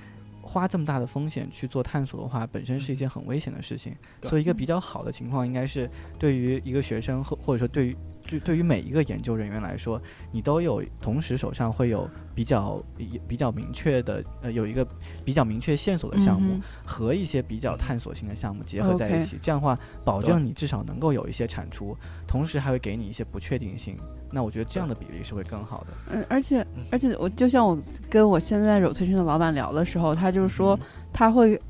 [0.41, 3.95] 花这么大的风险去做探索的话，本身是一件很危险的事情。
[4.21, 12.83] 对所以，一个比较好的情况应该是，对于一个学生或或者说对于对对于每一个研究人员来说，你都有同时手上会有比较
[13.27, 14.87] 比较明确的呃有一个
[15.25, 23.97] 比较明确线索的项目、嗯和一些比较探索性的项目结合在一起，这样的话保证你至少能够有一些产出，同时还会给你一些不确定性。
[24.31, 25.93] 那我觉得这样的比例是会更好的。
[26.13, 27.79] 嗯，而且而且我就像我
[28.09, 30.79] 跟我现在 rotation 的老板聊的时候，他就是说
[31.13, 31.61] 他会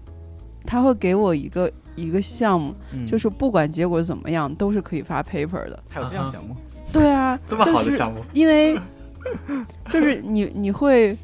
[0.64, 5.82] 他会给我一个一个项目，嗯，就是不管结果怎么样，都是可以发 paper 的。
[5.90, 6.54] 还有这样项目，
[6.92, 8.78] 对啊， 这么好就是的项目，因为
[9.88, 11.16] 就是你你会。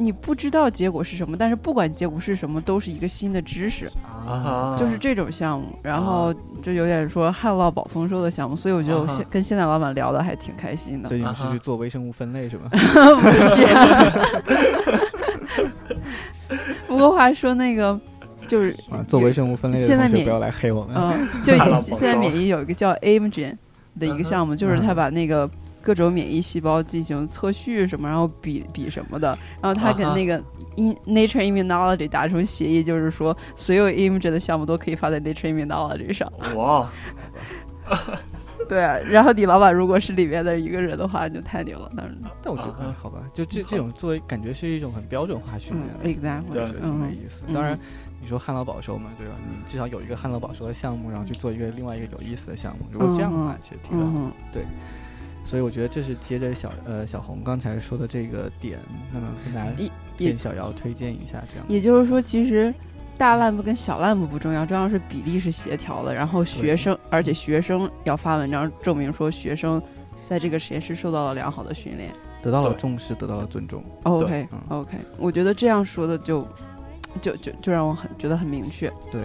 [0.00, 3.90] 你不知道结果是什么，但是不管结果是什么，都是一个新的知识，
[4.28, 5.76] 啊就是这种项目。
[5.82, 6.32] 然后
[6.62, 11.08] 就有点说旱涝保丰收的项目，所以我觉得我现跟现在老板聊的还挺开心的。
[11.08, 12.68] 对，你们是去做微生物分类是吗？
[12.70, 12.78] 不
[13.32, 13.66] 是。
[16.86, 18.00] 不过话说那个，
[18.48, 20.96] 就是啊，做微生物分类的现在免同学不要来黑我们。
[20.96, 21.52] 嗯，就
[21.94, 23.56] 现在免疫有一个叫 Imogen
[23.98, 25.48] 的一个项目，就是他把那个
[25.82, 29.28] 各种免疫细胞进行测序什么，然后比比什么的，
[29.62, 30.36] 然后他跟那个
[30.76, 36.30] In Nature Immunology 达成协议，就是说所有 Imogen 的项目都可以发在 Nature Immunology 上。
[36.54, 36.88] 哇，
[38.68, 41.90] 对啊，然后李老板如果是里面的一个人的话，就太牛了。
[41.96, 47.44] 但是，但我觉得啊好吧，就这这种作为感觉是一种很标准化训嗯练，，exactly，我觉得挺没嗯意思。
[47.48, 47.78] 嗯当然，
[48.28, 49.32] 你说旱涝保收嘛，对吧？
[49.48, 52.84] 你至少有一个旱涝保收的项目，然后去做一个另外一个有意思的项目。
[52.90, 54.30] 如果这样的话，嗯其实挺好。
[54.52, 54.66] 对
[55.40, 58.78] 所以我觉得这是接着小呃小红刚才说的这个点，
[59.10, 59.70] 那么跟大家
[60.18, 61.64] 跟小姚推荐一下，这样。
[61.68, 62.74] 也就是说，其实
[63.16, 66.12] 大 lab 跟小 lab 不重要，重要是比例是协调的。
[66.12, 69.80] 然后学生，而且学生要发文章证明说学生
[70.22, 72.12] 在这个实验室受到了良好的训练。
[72.42, 73.82] 得到了重视，得到了尊重。
[74.02, 76.46] OK 嗯 OK，我觉得这样说的就
[77.20, 78.92] 就就就让我很觉得很明确。
[79.10, 79.22] 对。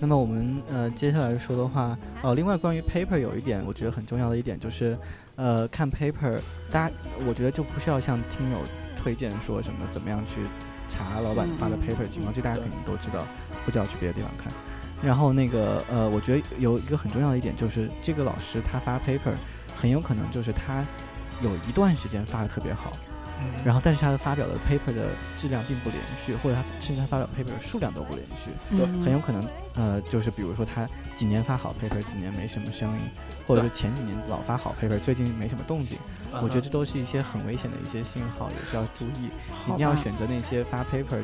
[0.00, 4.98] 那么我们呃接下来说的话，呃，另外关于 paper 有一点我觉得很重要的一点就是，
[5.36, 6.38] 呃，看 paper，
[6.70, 6.94] 大家
[7.26, 8.58] 我觉得就不需要向听友
[9.00, 10.42] 推荐说什么怎么样去
[10.88, 13.24] 查老板发的嗯 paper 情况，这大家肯定都知道，
[13.64, 14.52] 或者要去别的地方看。
[15.02, 19.32] 然后那个呃，我觉得有一个很重要的一点就是，这个老师他发 paper
[19.74, 20.84] 很有可能就是他
[21.42, 22.92] 有一段时间发的特别好，
[23.64, 28.50] 然后但是他的发表的 paper 的质量并不连续，或者他甚至他发表 paper 的数量都不连续。
[28.70, 29.42] 嗯很有可能，
[29.76, 33.00] 呃，就是比如说他几年发好 paper，几年没什么声音，
[33.46, 35.98] 或者是前几年老发好 paper，最近没什么动静。
[36.32, 39.30] 嗯我觉得这都是一些很危险的一些信号，也是要注意，
[39.68, 41.22] 一定要选择那些发 paper，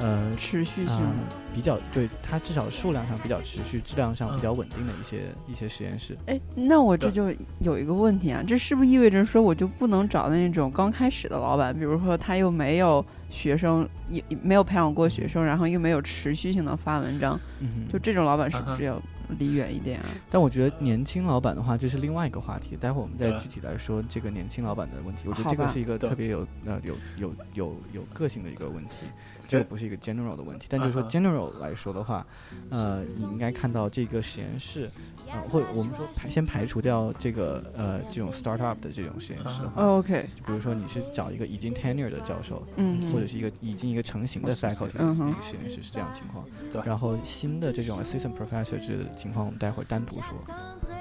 [0.00, 0.36] 呃。
[0.36, 1.12] 持续性啊、
[1.54, 6.16] 比较对它至少数量上比较持续，质量上比嗯较稳定的一些、一些实验室。
[6.26, 19.00] 哎，那我这就有一个问题啊，这是不是意味着说我就不能找那种刚开始的老板，比如说他又没有学生，也也没有培养过学生，然后又没有持续性的发文章，嗯就这种老板是不是要
[19.38, 20.06] 离远一点啊？
[20.28, 22.76] 但我觉得年轻老板的话，这是另外一个话题。
[22.76, 25.22] 待会儿我们再具体来说这个年轻老板的问题。
[25.26, 29.06] 我觉得这个是一个特别有呃有有有有个性的一个问题，
[29.48, 30.66] 这个不是一个 general 的问题。
[30.68, 32.26] 但就是说 general 来说的话，
[32.70, 34.90] 呃，你应该看到这个实验室，
[35.30, 46.44] 呃，或我们说排先排除掉这个呃这种 startup 的这种实验室的话，哦 OK，就比如说你是找一个已经 tenure 的教授，嗯，或者是一个已经一个成型的 faculty 的一个实验室是这样情况。
[46.72, 50.34] 对然后新的这种 assistant professor 制的情况，我们待会儿单独说。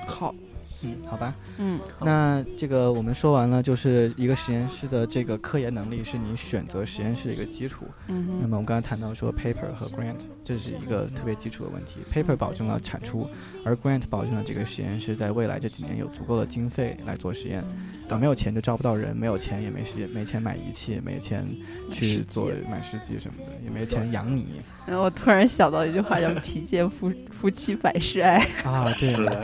[0.05, 0.35] 靠，
[0.83, 1.35] 嗯，好吧。
[1.57, 7.85] 嗯那这个我们说完了，就是一个实验室的这个科研能力是你选择实验室的一个基础。
[8.07, 11.99] 嗯哼，那么我们刚才谈到说 paper 和 grant，这是一个特别基础的问题。
[12.11, 13.29] paper 保证了产出，
[13.63, 17.63] 而 grant 保证了这个实验室在未来这几年有足够的经费来做实验。
[18.09, 21.47] 啊，没有钱就招不到人，没有钱也没时间，没钱买仪器，没钱
[21.91, 28.85] 去做买试剂什么的，也没钱养你然后我突然想到一句话叫“贫贱夫夫妻百事哀啊。
[28.99, 29.43] 对是，的，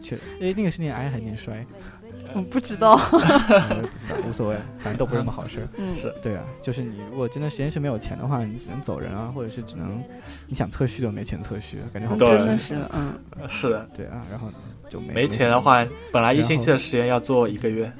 [0.00, 1.64] 确，哎，那个是念哀还是念衰？”，
[2.34, 2.92] 我不知道。
[3.12, 5.68] 我也不知道，无所谓， 反正都不是什么好事儿。
[5.76, 10.02] 嗯，是对啊，就是你如果真的实验室没有钱的话，你只能走人啊，或者是只能
[10.46, 13.14] 你想测序都没钱测序，感觉真的是，嗯，
[13.48, 14.48] 是的，对啊，然后
[14.88, 17.90] 就没没钱的，话，本来一星期的实验要做一个月，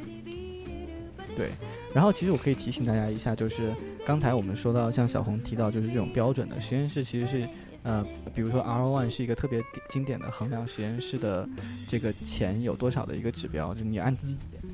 [1.37, 1.51] 对。
[1.93, 3.73] 然后其实我可以提醒大家一下，就是
[4.07, 7.49] 刚才我们说到，像小红提到，就是这种标准的实验室其实是。
[7.83, 8.05] 呃，
[8.35, 11.49] 比如说 R O one 是一个特别经典的衡量实验室的
[11.89, 14.15] 这个钱有多少的一个指标，就你按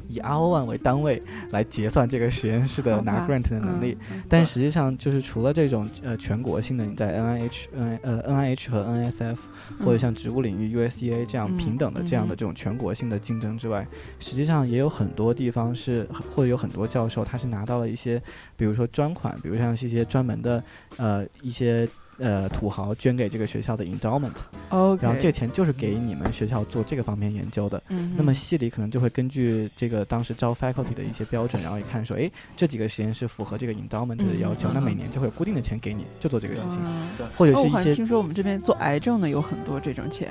[0.08, 3.96] 以 R O one 为单位来结算这个实验室的拿 grant 的能力。
[4.10, 9.38] 嗯但实际上，就是除了这种呃全国性的，你在 NIH、N 呃 NIH 和 NSF
[9.80, 13.86] 或者像植物领域 USDA 这样嗯平等的这样的嗯这种全国性的竞争之外，
[14.18, 18.20] 实际上也有很多地方是或者有很多教授他是拿到了一些，
[18.56, 20.62] 比如说专款，比如像是一些专门的
[20.96, 21.88] 呃一些。
[22.18, 27.82] 呃，土豪捐给这个学校的 endowment，OK，然后这个钱就是给你们学校做这个方面研究的。
[27.88, 40.30] 嗯，那么系里可能就会根据这个当时招 faculty 的一些标准，然后一看说，哎，这几个实验室符合这个 endowment 的要求，嗯那每年就会有固定的钱给你，就做这个事情，嗯或者是一些听说我们这边做癌症的有很多这种钱。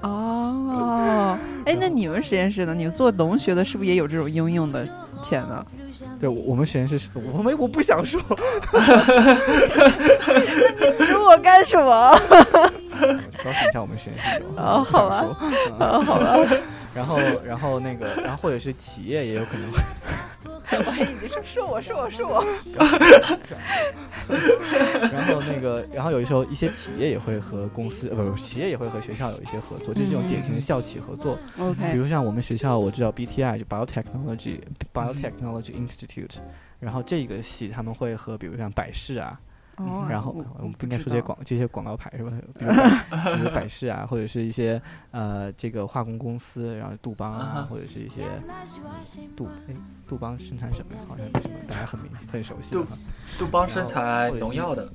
[0.00, 2.74] 哦， 哎，那你们实验室呢？
[2.74, 4.88] 你们做农学的，是不是也有这种应用的
[5.22, 5.64] 钱呢？
[6.18, 8.20] 对我我们实验室是，我们我不想说，
[10.76, 12.10] 你指我干什么？
[13.42, 15.24] 告诉一下我们实验室有，哦好吧
[15.78, 16.36] 好吧，
[16.94, 19.78] 然后然后那个，然后或者是企业也有可能会，
[20.86, 22.44] 我还以为是是我是我是我。
[25.12, 31.38] 然后那个，然后有的时候一些企业也会和公司，呃，不，企业也会和学校有一些合作，这是这种典型的校企合作。
[31.56, 34.60] 比 OK，如像我们学校，我知道 BTI 就 Biotechnology
[34.92, 36.36] Biotechnology Institute，
[36.78, 39.38] 然后这个系他们会和比如像百事啊，
[39.76, 42.32] 哦，然后我我们不应该说这些广这些广告牌是吧？
[42.58, 49.74] 比如百 比如百事啊，或者是一些呃这个化工公司，然后杜邦啊或者是一些嗯杜哎
[50.06, 51.00] 杜邦生产什么呀？
[51.08, 52.98] 好像没什么，大家很明很熟悉的杜哈。
[53.38, 54.92] 杜邦生产农药的，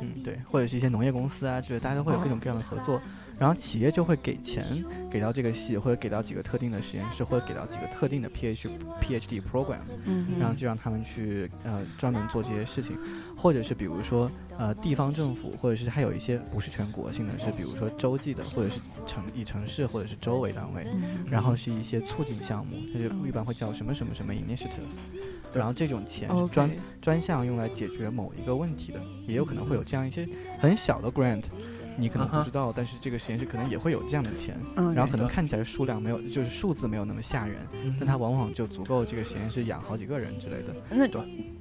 [0.00, 3.00] 嗯，对，或者是一些农业公司啊就是，大家都会有各种各样的合作。
[3.40, 4.62] 然后企业就会给钱
[5.10, 8.68] 给到这个系，或者给到几个特定的实验室，或者给到几个特定的 PH
[9.00, 12.98] PhD program，嗯，然后就让他们去呃专门做这些事情，
[13.34, 24.84] 或者是比如说呃地方政府，或者是还有一些不是全国性的，是比如说州际的，或者是城以城市或者是州为单位，嗯然后是一些促进项目，它就一般会叫什么什么什么 initiative，
[25.54, 26.70] 然后这种钱是专
[27.00, 30.28] 专项用来解决某一个问题的，也有可能会有这样一些
[30.58, 31.44] 很小的 grant。
[32.00, 37.56] 你可能不知道，但是这个实验室可能也会有这样的钱，嗯，然后可能看起来数量没有，就是数字没有那么吓人，
[37.98, 40.74] 但它往往就足够这个实验室养好几个人之类的。
[40.90, 41.06] 那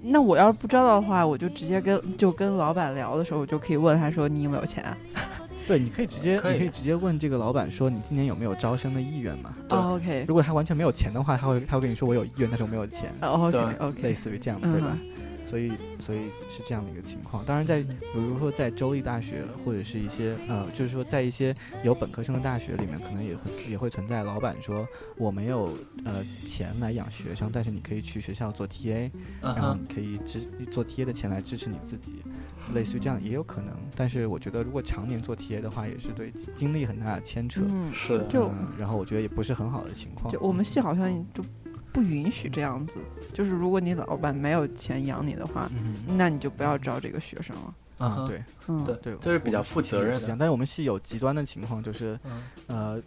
[0.02, 4.98] 那我要是不知道的话，我就直接跟就跟老板聊的时候，我就可以问他说你有没有钱啊？
[5.68, 9.54] 对，你可以直接，可以你可以直接问这个老板说，你今年有没有招生的意愿嘛？
[9.68, 14.98] 对哦，OK，如果他完全没有钱的话，他会他会跟你说我有意愿，但是我没有钱，，OK OK，类似于这样的，对吧？
[15.00, 15.10] 嗯
[15.50, 17.43] 所以所以是这样的一个情况。
[17.43, 24.88] 当然在，比如说在州立大学或者是一些呃，就是说在一些有本科生的大学里面，可能也会也会存在老板说
[25.18, 25.76] 我没有
[26.06, 29.10] 呃钱来养学生，但是你可以去学校做 TA，
[29.41, 32.24] 嗯然后，你可以支做 TA 的钱来支持你自己，
[32.74, 33.74] 类似于这样也有可能。
[33.95, 37.62] 但是我觉得如果常年做 TA 的话，也是对精力很大的牵扯。
[37.68, 40.32] 嗯，是的，就嗯然后我觉得也不是很好的情况。
[40.32, 41.43] 就我们系好像就
[41.92, 43.00] 不允许这样子，
[43.34, 47.74] 就是如果你老板没有钱养你的话，嗯那你就不要招这个学生了。
[47.98, 50.28] 啊，嗯，对嗯，对对，这是比较负责任的。
[50.30, 53.02] 但是我们系有极端的情况，就是嗯呃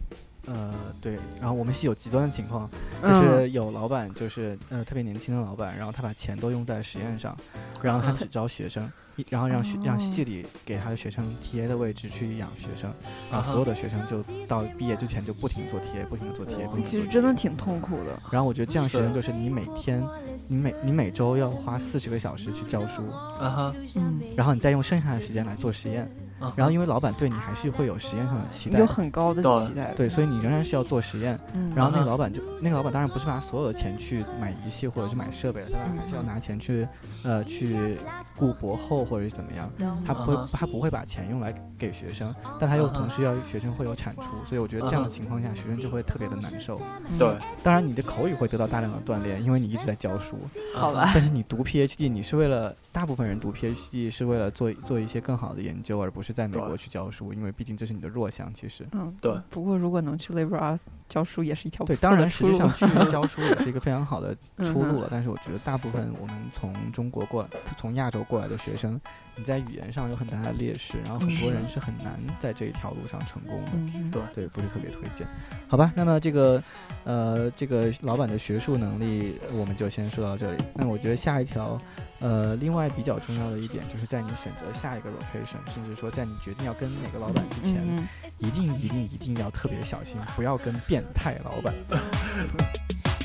[0.45, 2.69] 呃对，然后我们系有极端的情况，
[3.01, 7.35] 就嗯是有老板就是呃特别年轻的老板，然后他把钱都用在实验上，
[7.81, 8.89] 然后他只招学生，一
[9.29, 12.91] 然后让学让系里给他的学生 TA 的位置去养学生，
[13.31, 18.19] 然后所有的学生就到毕业之前就不停做 TA，不停的做 TA，不停其实真的挺痛苦的。
[18.31, 20.03] 然后我觉得这样学生就是你每天，
[20.47, 26.09] 你每你每周要花四十个小时去教书，啊哈，嗯，然后你再用剩下的时间来做实验，
[26.43, 26.53] 嗯。
[26.55, 29.93] 然后因为老板对你还是会有实验上的期待有，很高的期待。
[29.95, 31.39] 对，所以你仍然是要做实验。
[31.53, 36.87] 嗯，然后那个老板就那个老板当然不是拿所有的钱去买仪器或者是买设备了，他当然还是要拿钱去
[37.23, 37.97] 呃去
[38.35, 39.71] 雇博后或者是怎么样，
[40.05, 46.79] 他不会他不会把钱用来给学生，但他又同时要学生会有产出，所以我觉得这样的情况下，学生就会特别的难受。
[47.09, 47.17] 嗯。
[47.17, 50.37] 对，当然你的口语会得到大量的锻炼，因为你一直在教书。
[50.75, 51.11] 好吧。
[51.13, 58.53] 但是你读 PhD，你是为了大部分人读 PhD 是为了做做一些更好的研究，而不是在美国去教书，因为毕竟这是你的弱项。
[58.53, 59.35] 其实，嗯，对。
[59.49, 62.43] 不过如果能去 liberal arts 教书，也是一条对，当然实。
[62.43, 65.07] 际上去教书也是一个非常好的 出路嗯了。
[65.09, 69.01] 但是我觉得大部分我们从中国过来、从亚洲过来的学生，
[69.35, 73.71] 你在语言上有很大的劣势，然后很多人是很难在这一条路上成功的。
[73.73, 75.25] 嗯，对对，不是特别推荐。
[75.67, 76.61] 好吧，那么这个，
[77.05, 80.63] 呃，这个老板的学术能力，我们就先说到这里。
[80.75, 81.75] 那我觉得下一条，
[82.23, 88.07] 呃，另外比较重要的一点，就是在你选择下一个 location，甚至说在你决定要跟哪个老板之前，嗯
[88.37, 91.73] 一定一定一定要特别小心，不要跟变态老板。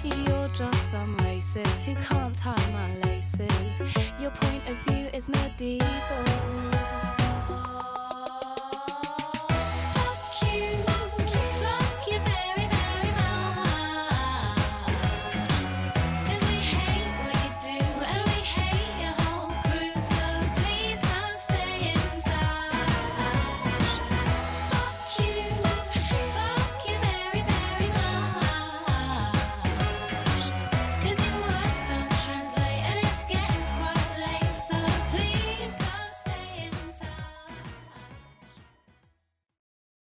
[0.03, 3.80] You're just some racist who can't tie my laces.
[4.20, 5.86] Your point of view is medieval.